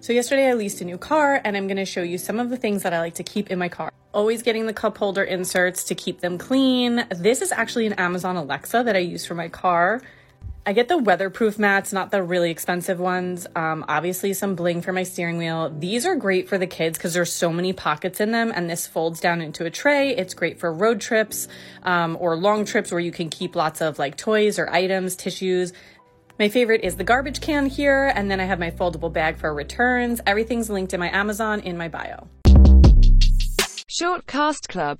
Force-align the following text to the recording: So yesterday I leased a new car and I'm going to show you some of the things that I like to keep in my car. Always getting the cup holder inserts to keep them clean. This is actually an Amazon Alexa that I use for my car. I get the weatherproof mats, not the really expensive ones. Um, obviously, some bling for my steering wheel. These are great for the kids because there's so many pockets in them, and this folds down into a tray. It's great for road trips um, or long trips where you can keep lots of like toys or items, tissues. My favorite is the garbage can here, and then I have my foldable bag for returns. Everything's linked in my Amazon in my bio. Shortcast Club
So 0.00 0.12
yesterday 0.12 0.48
I 0.48 0.54
leased 0.54 0.80
a 0.80 0.84
new 0.84 0.96
car 0.96 1.40
and 1.44 1.56
I'm 1.56 1.66
going 1.66 1.76
to 1.76 1.84
show 1.84 2.02
you 2.02 2.18
some 2.18 2.38
of 2.38 2.50
the 2.50 2.56
things 2.56 2.84
that 2.84 2.92
I 2.92 3.00
like 3.00 3.14
to 3.14 3.24
keep 3.24 3.50
in 3.50 3.58
my 3.58 3.68
car. 3.68 3.92
Always 4.14 4.42
getting 4.42 4.66
the 4.66 4.72
cup 4.72 4.96
holder 4.96 5.24
inserts 5.24 5.84
to 5.84 5.94
keep 5.94 6.20
them 6.20 6.38
clean. 6.38 7.04
This 7.10 7.42
is 7.42 7.50
actually 7.50 7.86
an 7.86 7.94
Amazon 7.94 8.36
Alexa 8.36 8.84
that 8.84 8.94
I 8.94 9.00
use 9.00 9.26
for 9.26 9.34
my 9.34 9.48
car. 9.48 10.00
I 10.64 10.72
get 10.72 10.88
the 10.88 10.98
weatherproof 10.98 11.58
mats, 11.58 11.92
not 11.94 12.10
the 12.10 12.22
really 12.22 12.50
expensive 12.50 13.00
ones. 13.00 13.46
Um, 13.56 13.86
obviously, 13.88 14.34
some 14.34 14.54
bling 14.54 14.82
for 14.82 14.92
my 14.92 15.02
steering 15.02 15.38
wheel. 15.38 15.70
These 15.70 16.04
are 16.04 16.14
great 16.14 16.46
for 16.46 16.58
the 16.58 16.66
kids 16.66 16.98
because 16.98 17.14
there's 17.14 17.32
so 17.32 17.50
many 17.50 17.72
pockets 17.72 18.20
in 18.20 18.32
them, 18.32 18.52
and 18.54 18.68
this 18.68 18.86
folds 18.86 19.18
down 19.18 19.40
into 19.40 19.64
a 19.64 19.70
tray. 19.70 20.14
It's 20.14 20.34
great 20.34 20.60
for 20.60 20.70
road 20.70 21.00
trips 21.00 21.48
um, 21.84 22.18
or 22.20 22.36
long 22.36 22.66
trips 22.66 22.92
where 22.92 23.00
you 23.00 23.12
can 23.12 23.30
keep 23.30 23.56
lots 23.56 23.80
of 23.80 23.98
like 23.98 24.18
toys 24.18 24.58
or 24.58 24.68
items, 24.70 25.16
tissues. 25.16 25.72
My 26.38 26.48
favorite 26.48 26.82
is 26.84 26.94
the 26.94 27.02
garbage 27.02 27.40
can 27.40 27.66
here, 27.66 28.12
and 28.14 28.30
then 28.30 28.38
I 28.38 28.44
have 28.44 28.60
my 28.60 28.70
foldable 28.70 29.12
bag 29.12 29.38
for 29.38 29.52
returns. 29.52 30.20
Everything's 30.24 30.70
linked 30.70 30.94
in 30.94 31.00
my 31.00 31.10
Amazon 31.10 31.58
in 31.58 31.76
my 31.76 31.88
bio. 31.88 32.28
Shortcast 33.90 34.68
Club 34.68 34.96